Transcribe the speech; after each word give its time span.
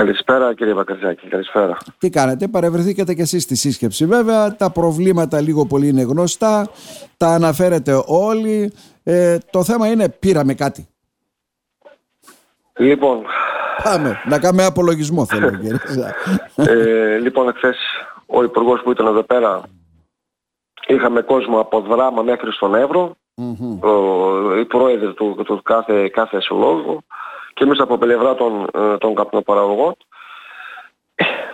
Καλησπέρα 0.00 0.54
κύριε 0.54 0.74
Μπακαρζάκη, 0.74 1.28
καλησπέρα. 1.28 1.76
Τι 1.98 2.10
κάνετε, 2.10 2.48
παρευρεθήκατε 2.48 3.14
και 3.14 3.22
εσείς 3.22 3.42
στη 3.42 3.56
σύσκεψη 3.56 4.06
βέβαια, 4.06 4.56
τα 4.56 4.70
προβλήματα 4.70 5.40
λίγο 5.40 5.66
πολύ 5.66 5.88
είναι 5.88 6.02
γνωστά, 6.02 6.68
τα 7.16 7.26
αναφέρετε 7.26 8.02
όλοι, 8.06 8.72
ε, 9.04 9.38
το 9.50 9.64
θέμα 9.64 9.86
είναι 9.86 10.08
πήραμε 10.08 10.54
κάτι. 10.54 10.88
Λοιπόν... 12.76 13.22
Πάμε, 13.82 14.20
να 14.24 14.38
κάνουμε 14.38 14.64
απολογισμό 14.64 15.26
θέλω 15.26 15.50
κύριε. 15.60 15.78
ε, 16.54 17.18
λοιπόν, 17.18 17.48
εχθές 17.48 17.76
ο 18.26 18.42
υπουργός 18.42 18.80
που 18.82 18.90
ήταν 18.90 19.06
εδώ 19.06 19.22
πέρα 19.22 19.62
είχαμε 20.86 21.20
κόσμο 21.20 21.60
από 21.60 21.80
δράμα 21.80 22.22
μέχρι 22.22 22.52
στον 22.52 22.74
Εύρο, 22.74 23.16
mm-hmm. 23.36 23.88
ο, 23.88 24.56
οι 24.58 24.64
πρόεδροι 24.64 25.14
του, 25.14 25.42
του 25.44 25.62
κάθε, 25.62 26.08
κάθε 26.08 26.40
συλλόγου 26.40 27.04
και 27.60 27.66
εμείς 27.66 27.80
από 27.80 27.98
πλευρά 27.98 28.34
των, 28.34 28.66
ε, 28.74 28.96
των 28.98 29.14
καπνοπαραγωγών. 29.14 29.96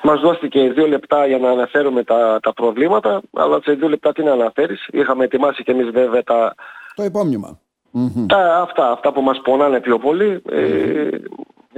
Μας 0.02 0.20
δόθηκε 0.20 0.70
δύο 0.70 0.86
λεπτά 0.86 1.26
για 1.26 1.38
να 1.38 1.50
αναφέρουμε 1.50 2.04
τα, 2.04 2.38
τα 2.42 2.52
προβλήματα, 2.52 3.20
αλλά 3.32 3.60
σε 3.62 3.72
δύο 3.72 3.88
λεπτά 3.88 4.12
τι 4.12 4.22
να 4.22 4.32
αναφέρεις. 4.32 4.88
Είχαμε 4.92 5.24
ετοιμάσει 5.24 5.62
και 5.62 5.72
εμείς 5.72 5.90
βέβαια 5.90 6.22
τα... 6.22 6.54
Το 6.94 7.04
υπόμνημα. 7.04 7.58
Τα, 8.26 8.60
αυτά, 8.60 8.90
αυτά 8.90 9.12
που 9.12 9.20
μας 9.20 9.40
πονάνε 9.40 9.80
πιο 9.80 9.98
πολύ. 9.98 10.42
Ε, 10.50 11.08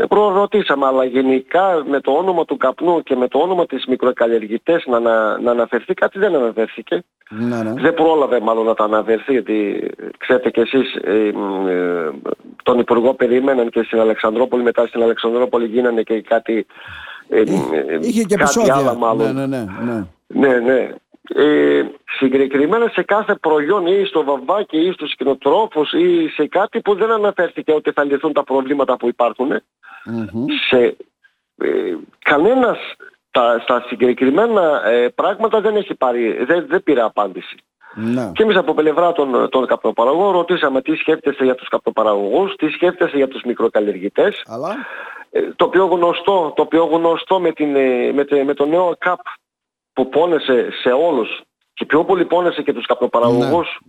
προρωτήσαμε, 0.06 0.86
αλλά 0.86 1.04
γενικά 1.04 1.84
με 1.86 2.00
το 2.00 2.12
όνομα 2.12 2.44
του 2.44 2.56
καπνού 2.56 3.02
και 3.02 3.16
με 3.16 3.28
το 3.28 3.38
όνομα 3.38 3.66
της 3.66 3.86
μικροκαλλιεργητές 3.86 4.86
να, 4.86 5.00
να, 5.00 5.38
να 5.38 5.50
αναφερθεί 5.50 5.94
κάτι 5.94 6.18
δεν 6.18 6.34
αναφέρθηκε. 6.34 7.04
Ναι, 7.30 7.62
ναι. 7.62 7.72
Δεν 7.72 7.94
πρόλαβε 7.94 8.40
μάλλον 8.40 8.64
να 8.64 8.74
τα 8.74 8.84
αναφερθεί, 8.84 9.32
γιατί 9.32 9.88
ξέρετε 10.18 10.50
κι 10.50 10.60
εσείς 10.60 10.94
ε, 10.94 11.32
ε, 11.68 12.10
τον 12.62 12.78
Υπουργό 12.78 13.14
περιμέναν 13.14 13.70
και 13.70 13.82
στην 13.82 14.00
Αλεξανδρόπολη, 14.00 14.62
μετά 14.62 14.86
στην 14.86 15.02
Αλεξανδρόπολη 15.02 15.66
γίνανε 15.66 16.02
και 16.02 16.20
κάτι... 16.20 16.66
Ε, 17.28 17.42
Είχε 18.00 18.22
και 18.22 18.36
κάτι 18.36 18.70
άλλα 18.70 18.94
μάλλον. 18.94 19.34
Ναι, 19.34 19.46
ναι, 19.46 19.64
ναι. 19.84 20.04
ναι, 20.26 20.58
ναι. 20.58 20.94
Ε, 21.34 21.82
συγκεκριμένα 22.18 22.88
σε 22.88 23.02
κάθε 23.02 23.34
προϊόν 23.34 23.86
ή 23.86 24.04
στο 24.04 24.24
βαμβάκι 24.24 24.78
ή 24.78 24.92
στους 24.92 25.14
κοινοτρόφους 25.16 25.92
ή 25.92 26.28
σε 26.28 26.46
κάτι 26.46 26.80
που 26.80 26.94
δεν 26.94 27.10
αναφέρθηκε 27.10 27.72
ότι 27.72 27.92
θα 27.92 28.04
λυθούν 28.04 28.32
τα 28.32 28.44
προβλήματα 28.44 28.96
που 28.96 29.08
υπάρχουν 29.08 29.62
σε 30.68 30.96
ε, 31.56 31.96
κανένας 32.18 32.78
τα, 33.30 33.58
στα 33.62 33.84
συγκεκριμένα 33.86 34.82
ε, 34.86 35.08
πράγματα 35.08 35.60
δεν 35.60 35.76
έχει 35.76 35.94
πάρει, 35.94 36.44
δεν, 36.44 36.66
δεν 36.68 36.82
πήρε 36.82 37.02
απάντηση. 37.02 37.56
Ναι. 37.94 38.30
Και 38.34 38.42
εμείς 38.42 38.56
από 38.56 38.74
πλευρά 38.74 39.12
των, 39.12 39.48
των 39.48 39.66
καπνοπαραγωγών 39.66 40.32
ρωτήσαμε 40.32 40.82
τι 40.82 40.94
σκέφτεσαι 40.94 41.44
για 41.44 41.54
τους 41.54 41.68
καπνοπαραγωγούς, 41.68 42.54
τι 42.54 42.68
σκέφτεσαι 42.68 43.16
για 43.16 43.28
τους 43.28 43.42
μικροκαλλιεργητές. 43.42 44.42
Αλλά... 44.46 44.76
Ε, 45.30 45.40
το 45.56 45.68
πιο 45.68 45.86
γνωστό, 45.86 46.52
το 46.56 46.66
πιο 46.66 46.84
γνωστό 46.84 47.40
με, 47.40 47.52
την, 47.52 47.76
ε, 47.76 48.12
με, 48.12 48.44
με 48.44 48.54
το 48.54 48.66
νέο 48.66 48.96
ΚΑΠ 48.98 49.20
που 49.92 50.08
πόνεσε 50.08 50.68
σε 50.82 50.88
όλους 50.88 51.42
και 51.74 51.84
πιο 51.84 52.04
πολύ 52.04 52.24
πόνεσε 52.24 52.62
και 52.62 52.72
τους 52.72 52.86
καπνοπαραγωγούς. 52.86 53.80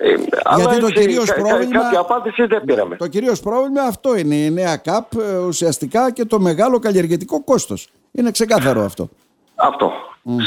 Ναι, 0.00 0.08
ναι. 0.08 0.14
Ε, 0.14 0.54
Γιατί 0.56 0.80
το 0.80 0.90
κυρίως 0.90 1.32
κα, 1.32 1.34
πρόβλημα... 1.34 1.82
Κάποια 1.82 1.98
απάντηση 1.98 2.44
δεν 2.46 2.64
πήραμε. 2.64 2.96
Το 2.96 3.06
κυρίως 3.06 3.40
πρόβλημα 3.40 3.82
αυτό 3.82 4.16
είναι 4.16 4.34
η 4.34 4.50
νέα 4.50 4.76
ΚΑΠ 4.76 5.12
ε, 5.12 5.38
ουσιαστικά 5.38 6.10
και 6.10 6.24
το 6.24 6.40
μεγάλο 6.40 6.78
καλλιεργητικό 6.78 7.44
κόστος. 7.44 7.88
Είναι 8.12 8.30
ξεκάθαρο 8.30 8.80
αυτό. 8.80 9.08
Αυτό. 9.54 9.92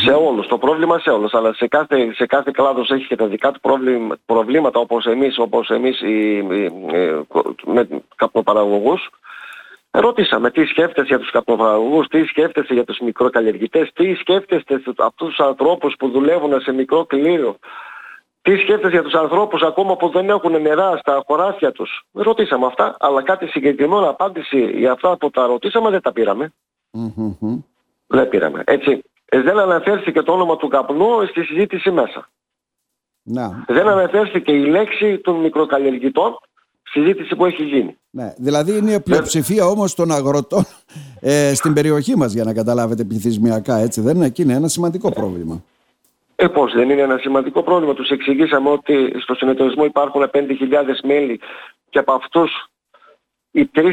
Σε 0.06 0.12
όλους. 0.12 0.48
Το 0.48 0.58
πρόβλημα 0.58 1.00
σε 1.00 1.10
όλους. 1.10 1.34
Αλλά 1.34 1.54
σε 1.54 1.68
κάθε, 1.68 2.14
σε 2.14 2.26
κάθε 2.26 2.52
κλάδος 2.54 2.90
έχει 2.90 3.08
και 3.08 3.16
τα 3.16 3.28
δικά 3.28 3.52
του 3.52 3.60
προβλήμα, 3.60 4.16
προβλήματα 4.26 4.80
όπως 4.80 5.06
εμείς, 5.06 5.38
όπως 5.40 5.70
εμείς 5.70 6.02
οι, 6.02 6.38
οι, 6.38 6.72
με 7.66 7.88
καπνοπαραγωγούς. 8.16 9.10
Ρωτήσαμε 9.92 10.52
τι 10.52 10.66
σκέφτεσαι 10.66 11.08
για 11.08 11.20
τους 11.20 11.32
καπνοπαραγωγούς, 11.32 12.08
τι 12.08 12.24
σκέφτεσαι 12.24 12.74
για 12.74 12.84
τους 12.84 13.00
μικροκαλλιεργητές, 13.00 13.92
τι 13.94 14.14
σκέφτεστε 14.14 14.82
αυτούς 14.98 15.36
τους 15.36 15.40
ανθρώπους 15.46 15.96
που 16.00 16.10
δουλεύουν 16.10 16.62
σε 16.62 16.72
μικρό 16.72 17.06
κλήριο, 17.06 17.58
τι 18.46 18.56
σκέφτεσαι 18.56 18.90
για 18.90 19.04
τους 19.04 19.14
ανθρώπους 19.14 19.62
ακόμα 19.62 19.96
που 19.96 20.10
δεν 20.10 20.30
έχουν 20.30 20.62
νερά 20.62 20.98
στα 20.98 21.24
χωράφια 21.28 21.72
τους; 21.72 22.06
Ρωτήσαμε 22.12 22.66
αυτά, 22.66 22.96
αλλά 23.00 23.24
κάτι 23.24 23.48
συγκεκριμένο 23.48 24.10
απάντηση 24.10 24.60
για 24.60 24.92
αυτά 24.92 25.18
που 25.18 25.30
τα 25.30 25.46
ρωτήσαμε 25.46 25.90
δεν 25.90 26.02
τα 26.02 26.12
πήραμε. 26.12 26.54
Δεν 28.08 28.30
πήραμε. 28.30 28.64
Έτσι, 28.66 29.02
ε, 29.26 29.42
δεν 29.42 29.60
αναφέρθηκε 29.60 30.22
το 30.22 30.32
όνομα 30.32 30.56
του 30.56 30.68
καπνού 30.68 31.26
στη 31.30 31.44
συζήτηση 31.44 31.92
μέσα. 31.92 32.30
Να. 33.24 33.66
Δεν 33.68 33.88
αναφέρθηκε 33.88 34.52
η 34.52 34.66
λέξη 34.66 35.18
των 35.18 35.36
μικροκαλλιεργητών 35.36 36.38
συζήτηση 36.84 37.36
που 37.36 37.46
έχει 37.46 37.64
γίνει. 37.64 37.98
Ναι, 38.10 38.34
δηλαδή 38.38 38.78
είναι 38.78 38.94
η 38.94 39.00
πλειοψηφία 39.00 39.66
όμως 39.66 39.96
των 39.96 40.12
αγροτών 40.12 40.66
ε, 41.20 41.54
στην 41.54 41.74
περιοχή 41.74 42.16
μας 42.16 42.34
για 42.34 42.44
να 42.44 42.54
καταλάβετε 42.54 43.04
πληθυσμιακά 43.04 43.78
έτσι 43.78 44.02
δεν 44.02 44.16
είναι; 44.16 44.26
Εκεί 44.26 44.42
είναι 44.42 44.54
ένα 44.54 44.68
σημαντικό 44.68 45.12
πρόβλημα. 45.12 45.64
Ε, 46.36 46.48
πώς 46.48 46.74
δεν 46.74 46.90
είναι 46.90 47.02
ένα 47.02 47.18
σημαντικό 47.18 47.64
πρόβλημα. 47.64 47.94
Τους 47.94 48.10
εξηγήσαμε 48.10 48.70
ότι 48.70 49.14
στο 49.20 49.34
συνεταιρισμό 49.34 49.86
υπάρχουν 49.86 50.30
5.000 50.34 50.48
μέλη 51.04 51.40
και 51.90 52.00
από 52.00 52.14
αυτούς 52.14 52.70
οι 53.52 53.70
3.000 53.76 53.84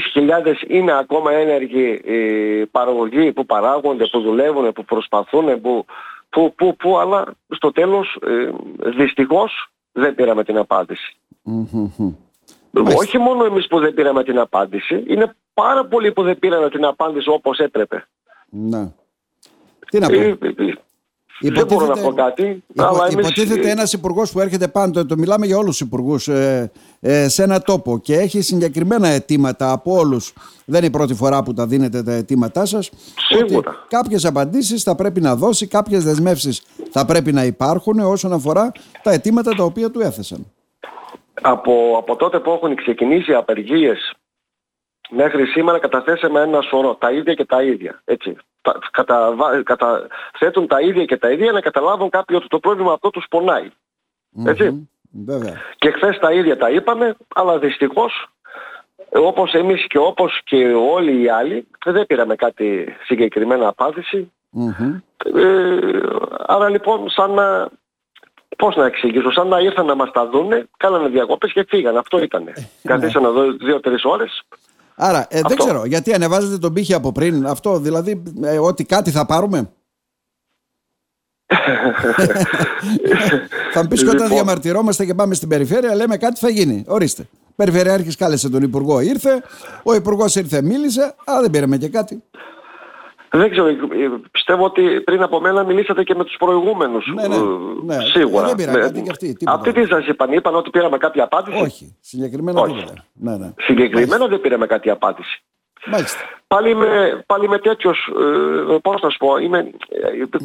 είναι 0.69 0.93
ακόμα 0.93 1.33
ένεργοι 1.33 2.01
ε, 2.05 2.63
παραγωγοί 2.71 3.33
που 3.33 3.47
παράγονται, 3.47 4.07
που 4.07 4.21
δουλεύουν, 4.21 4.73
που 4.73 4.85
προσπαθούν, 4.85 5.61
που, 5.61 5.85
που, 6.29 6.55
που, 6.55 6.77
που 6.77 6.99
αλλά 6.99 7.25
στο 7.49 7.73
τέλος 7.73 8.19
ε, 8.27 8.51
δυστυχώς 8.91 9.71
δεν 9.93 10.15
πήραμε 10.15 10.45
την 10.45 10.59
απάντηση. 10.59 11.17
Όχι 12.97 13.19
μόνο 13.19 13.45
εμείς 13.45 13.67
που 13.67 13.79
δεν 13.79 13.95
πήραμε 13.95 14.25
την 14.25 14.39
απάντηση, 14.39 15.05
είναι 15.07 15.35
πάρα 15.55 15.85
πολλοί 15.85 16.13
που 16.13 16.23
δεν 16.23 16.39
πήραν 16.39 16.71
την 16.71 16.85
απάντηση 16.85 17.29
όπως 17.29 17.59
έπρεπε. 17.59 18.07
Ναι. 18.49 18.93
Τι 19.91 19.99
να 19.99 20.09
πω. 20.09 20.15
Ε, 21.43 21.49
ε, 21.49 21.51
δεν 21.51 21.67
μπορώ 21.67 21.87
να 21.87 21.97
πω 21.97 22.13
κάτι. 22.13 22.63
Υπο, 22.67 22.85
αλλά 22.85 23.07
εμείς... 23.11 23.15
Υποτίθεται 23.15 23.71
ένας 23.71 23.93
υπουργός 23.93 24.33
που 24.33 24.41
έρχεται 24.41 24.69
πάντοτε, 24.69 25.05
το 25.05 25.17
μιλάμε 25.17 25.47
για 25.47 25.57
όλους 25.57 25.77
τους 25.77 25.87
υπουργούς, 25.87 26.29
ε, 26.29 26.71
ε, 27.01 27.29
σε 27.29 27.43
ένα 27.43 27.61
τόπο 27.61 27.99
και 27.99 28.15
έχει 28.15 28.41
συγκεκριμένα 28.41 29.09
αιτήματα 29.09 29.73
από 29.73 29.93
όλους. 29.99 30.33
Δεν 30.65 30.79
είναι 30.79 30.87
η 30.87 30.91
πρώτη 30.91 31.15
φορά 31.15 31.43
που 31.43 31.53
τα 31.53 31.67
δίνετε 31.67 32.03
τα 32.03 32.13
αιτήματά 32.13 32.65
σας. 32.65 32.91
Σίγουρα. 33.17 33.85
Κάποιες 33.89 34.25
απαντήσεις 34.25 34.83
θα 34.83 34.95
πρέπει 34.95 35.21
να 35.21 35.37
δώσει, 35.37 35.67
κάποιες 35.67 36.05
δεσμεύσεις 36.05 36.63
θα 36.91 37.05
πρέπει 37.05 37.33
να 37.33 37.45
υπάρχουν 37.45 37.99
όσον 37.99 38.33
αφορά 38.33 38.73
τα 39.03 39.11
αιτήματα 39.11 39.55
τα 39.55 39.65
οποία 39.65 39.91
του 39.91 40.01
έθεσαν. 40.01 40.47
Από, 41.43 41.97
από 41.99 42.17
τότε 42.17 42.39
που 42.39 42.51
έχουν 42.51 42.75
ξεκινήσει 42.75 43.31
οι 43.31 43.35
απεργίες 43.35 44.13
μέχρι 45.15 45.47
σήμερα 45.47 45.79
καταθέσαμε 45.79 46.41
ένα 46.41 46.61
σωρό, 46.61 46.95
τα 46.95 47.13
ίδια 47.13 47.35
και 47.35 47.45
τα 47.45 47.63
ίδια. 47.63 48.03
Έτσι. 48.05 48.37
Κατα, 48.91 49.35
καταθέτουν 49.63 50.67
τα 50.67 50.81
ίδια 50.81 51.05
και 51.05 51.17
τα 51.17 51.31
ίδια 51.31 51.53
να 51.53 51.61
καταλάβουν 51.61 52.11
κάποιοι 52.11 52.37
ότι 52.39 52.49
το 52.49 52.59
πρόβλημα 52.59 52.93
αυτό 52.93 53.11
τους 53.11 53.27
πονάει. 53.31 53.71
Έτσι. 54.47 54.89
Και 55.77 55.91
χθες 55.91 56.19
τα 56.19 56.33
ίδια 56.33 56.57
τα 56.57 56.71
είπαμε, 56.71 57.17
αλλά 57.35 57.59
δυστυχώς 57.59 58.29
όπως 59.11 59.53
εμείς 59.53 59.87
και 59.87 59.99
όπως 59.99 60.41
και 60.45 60.73
όλοι 60.75 61.23
οι 61.23 61.29
άλλοι 61.29 61.67
δεν 61.85 62.07
πήραμε 62.07 62.35
κάτι 62.35 62.97
συγκεκριμένα 63.05 63.75
Ε, 65.35 65.79
άρα 66.47 66.69
λοιπόν 66.69 67.11
σαν 67.11 67.31
να 67.31 67.71
Πώς 68.57 68.77
να 68.77 68.87
εξηγήσω, 68.87 69.31
σαν 69.31 69.49
να 69.49 69.61
ήρθαν 69.61 69.87
να 69.87 69.95
μας 69.95 70.11
τα 70.11 70.29
δούνε, 70.29 70.69
κάνανε 70.77 71.09
διακοπές 71.09 71.53
και 71.53 71.65
φύγανε. 71.69 71.99
Αυτό 71.99 72.23
ήταν. 72.23 72.47
Ε, 72.47 72.53
Καθίσανε 72.83 73.27
εδώ 73.27 73.53
δύο-τρεις 73.53 74.05
ώρες. 74.05 74.43
Άρα, 75.05 75.27
ε, 75.31 75.41
δεν 75.49 75.57
ξέρω, 75.57 75.85
γιατί 75.85 76.15
ανεβάζετε 76.15 76.59
τον 76.59 76.73
πύχη 76.73 76.95
από 76.95 77.13
πριν, 77.13 77.47
αυτό 77.47 77.79
δηλαδή, 77.79 78.23
ε, 78.43 78.59
ότι 78.59 78.85
κάτι 78.85 79.11
θα 79.11 79.27
πάρουμε; 79.27 79.71
θα 83.73 83.83
μου 83.83 83.89
πεις 83.89 84.01
και 84.01 84.09
όταν 84.09 84.13
λοιπόν. 84.13 84.29
διαμαρτυρόμαστε 84.29 85.05
και 85.05 85.15
πάμε 85.15 85.35
στην 85.35 85.49
περιφέρεια, 85.49 85.95
λέμε 85.95 86.17
κάτι 86.17 86.39
θα 86.39 86.49
γίνει. 86.49 86.85
Ορίστε. 86.87 87.29
Περιφερειάρχης 87.57 88.17
κάλεσε 88.17 88.49
τον 88.49 88.63
Υπουργό, 88.63 89.01
ήρθε. 89.01 89.43
Ο 89.83 89.95
Υπουργός 89.95 90.37
ήρθε, 90.37 90.63
μίλησε, 90.63 91.15
αλλά 91.25 91.41
δεν 91.41 91.51
πήραμε 91.51 91.77
και 91.77 91.89
κάτι. 91.89 92.23
Δεν 93.35 93.51
ξέρω, 93.51 93.67
ε, 93.67 93.77
πιστεύω 94.31 94.65
ότι 94.65 95.01
πριν 95.01 95.23
από 95.23 95.41
μένα 95.41 95.65
μιλήσατε 95.65 96.03
και 96.03 96.15
με 96.15 96.25
τους 96.25 96.37
προηγούμενους. 96.39 97.13
Ναι, 97.15 97.29
ναι, 97.29 97.37
ναι. 97.85 98.05
Σίγουρα. 98.05 98.47
Δεν 98.47 98.57
πήρα 98.57 98.79
κάτι 98.79 99.03
και 99.03 99.11
αυτοί. 99.11 99.37
Αυτοί 99.45 99.73
τι 99.73 99.87
σας 99.87 100.07
είπαν, 100.07 100.33
είπαν 100.33 100.55
ότι 100.55 100.71
πήραμε 100.71 100.99
κάποια 100.99 101.25
απάντηση; 101.25 101.63
Όχι, 101.63 101.97
συγκεκριμένα 102.01 102.61
Όχι. 102.61 102.85
Ναι, 103.13 103.37
ναι. 103.37 103.53
Συγκεκριμένα 103.57 104.27
δεν 104.27 104.41
πήραμε 104.41 104.67
κάτι 104.67 104.91
απάντηση. 104.91 105.43
Μάλιστα. 105.87 106.21
Πάλι 106.47 106.75
με, 106.75 107.23
πάλι 107.27 107.49
με 107.49 107.59
τέτοιος, 107.59 108.09
ε, 108.71 108.77
πώς 108.83 109.03
να 109.03 109.11
σου 109.11 109.19
πω, 109.19 109.37
είμαι, 109.37 109.71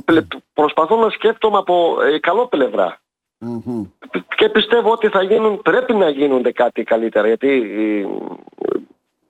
ε, 0.06 0.20
προσπαθώ 0.54 0.96
να 0.96 1.10
σκέφτομαι 1.10 1.58
από 1.58 1.98
ε, 2.02 2.20
καλό 2.20 2.48
πλευρά. 2.48 3.00
Mm-hmm. 3.46 3.88
Και 4.36 4.50
πιστεύω 4.50 4.92
ότι 4.92 5.08
θα 5.08 5.22
γίνουν, 5.22 5.62
πρέπει 5.62 5.94
να 5.94 6.10
γίνονται 6.10 6.52
κάτι 6.52 6.84
καλύτερα, 6.84 7.28
γιατί 7.28 7.48
ε, 7.78 8.06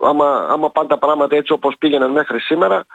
άμα, 0.08 0.48
άμα 0.50 0.70
πάνε 0.70 0.88
τα 0.88 0.98
πράγματα 0.98 1.36
έτσι 1.36 1.54
όπως 1.54 1.76
πήγαιναν 1.80 2.12
μέχρι 2.12 2.40
σήμερα, 2.40 2.86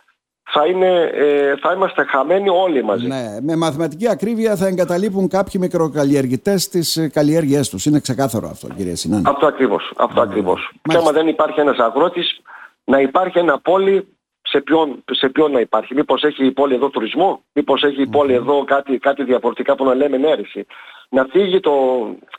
θα, 0.45 0.67
είναι, 0.67 1.11
ε, 1.15 1.57
θα 1.57 1.73
είμαστε 1.73 2.05
χαμένοι 2.05 2.49
όλοι 2.49 2.85
μαζί. 2.85 3.07
Ναι, 3.07 3.37
με 3.41 3.57
μαθηματική 3.57 4.09
ακρίβεια 4.09 4.57
θα 4.57 4.67
εγκαταλείπουν 4.67 5.29
κάποιοι 5.29 5.61
μικροκαλλιεργητές 5.65 6.69
τις 6.69 7.09
καλλιέργειές 7.13 7.69
τους. 7.69 7.87
Είναι 7.87 8.01
ξεκάθαρο 8.01 8.49
αυτό, 8.49 8.69
κύριε 8.77 8.95
Συνάνη. 8.95 9.23
Αυτό 9.27 9.47
ακριβώς. 9.47 9.93
Αυτό 9.97 10.21
ακριβώς. 10.21 10.73
Και 10.83 10.97
άμα 10.97 11.13
δεν 11.13 11.29
υπάρχει 11.29 11.61
ένας 11.61 11.79
αγρότης, 11.79 12.41
να 12.85 13.01
υπάρχει 13.01 13.39
ένα 13.39 13.61
πόλι 13.61 14.09
σε 14.43 14.61
ποιον, 14.61 15.05
σε 15.11 15.29
ποιον 15.29 15.53
να 15.53 15.61
υπάρχει. 15.61 15.95
Μήπως 15.95 16.23
έχει 16.23 16.47
η 16.47 16.53
πόλη 16.53 16.75
εδώ 16.75 16.91
τουρισμό, 16.91 17.43
μήπως 17.53 17.83
έχει 17.83 18.03
η 18.03 18.07
πόλη 18.07 18.33
εδώ 18.33 18.65
κάτι, 18.65 18.99
κάτι 18.99 19.25
διαφορετικά 19.25 19.75
που 19.75 19.85
να 19.85 19.95
λέμε 19.95 20.17
νέρεση. 20.17 20.67
Να 21.09 21.27
φύγει 21.31 21.61
το 21.61 21.73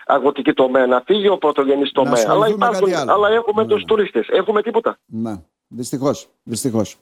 αγροτική 0.06 0.54
τομέα, 0.54 0.88
να 0.88 1.04
φύγει 1.06 1.28
ο 1.28 1.38
πρωτογενής 1.38 1.92
τομέας. 1.92 2.26
Αλλά, 2.28 2.48
υπάρχουν, 2.48 2.94
αλλά 3.08 3.30
έχουμε 3.30 3.62
ναι. 3.62 3.68
τους 3.68 3.84
τουρίστες. 3.84 4.28
Έχουμε 4.30 4.62
τίποτα. 4.62 4.98
Ναι. 5.06 5.34
Δυστυχώς. 5.76 6.28
Δυστυχώς. 6.44 6.98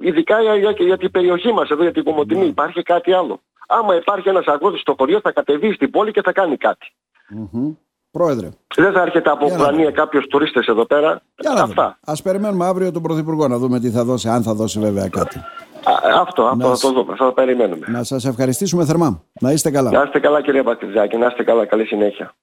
Ειδικά 0.00 0.40
για, 0.40 0.54
για, 0.54 0.74
για, 0.78 0.98
την 0.98 1.10
περιοχή 1.10 1.52
μας 1.52 1.68
εδώ, 1.68 1.82
για 1.82 1.92
την 1.92 2.04
Κομωτινή, 2.04 2.40
ναι. 2.40 2.46
υπάρχει 2.46 2.82
κάτι 2.82 3.12
άλλο. 3.12 3.40
Άμα 3.68 3.94
υπάρχει 3.94 4.28
ένας 4.28 4.46
αγρότης 4.46 4.80
στο 4.80 4.94
χωριό 4.98 5.20
θα 5.20 5.32
κατεβεί 5.32 5.72
στην 5.72 5.90
πόλη 5.90 6.10
και 6.12 6.22
θα 6.22 6.32
κάνει 6.32 6.56
κάτι. 6.56 6.92
Mm-hmm. 7.36 7.76
Πρόεδρε. 8.10 8.48
Δεν 8.76 8.92
θα 8.92 9.00
έρχεται 9.00 9.30
από 9.30 9.46
Ουκρανία 9.46 9.90
κάποιος 9.90 10.26
τουρίστες 10.26 10.66
εδώ 10.66 10.84
πέρα. 10.84 11.22
Αυτά. 11.58 11.98
Α 12.04 12.12
περιμένουμε 12.22 12.66
αύριο 12.66 12.92
τον 12.92 13.02
Πρωθυπουργό 13.02 13.48
να 13.48 13.58
δούμε 13.58 13.80
τι 13.80 13.90
θα 13.90 14.04
δώσει, 14.04 14.28
αν 14.28 14.42
θα 14.42 14.54
δώσει 14.54 14.80
βέβαια 14.80 15.08
κάτι. 15.08 15.38
Α, 15.38 16.20
αυτό, 16.20 16.42
αυτό 16.42 16.68
να 16.68 16.74
θα 16.74 16.80
το 16.80 16.92
δούμε. 16.92 17.14
Θα 17.16 17.24
το 17.24 17.32
περιμένουμε. 17.32 17.86
Να 17.88 18.02
σας 18.02 18.24
ευχαριστήσουμε 18.24 18.84
θερμά. 18.84 19.22
Να 19.40 19.52
είστε 19.52 19.70
καλά. 19.70 19.90
Να 19.90 20.02
είστε 20.02 20.18
καλά, 20.18 20.42
κύριε 20.42 20.62
Πατριζάκη. 20.62 21.16
Να 21.16 21.26
είστε 21.26 21.44
καλά. 21.44 21.66
Καλή 21.66 21.84
συνέχεια. 21.84 22.34